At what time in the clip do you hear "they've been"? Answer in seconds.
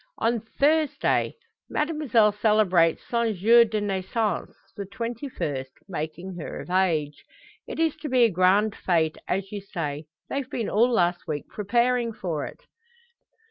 10.27-10.71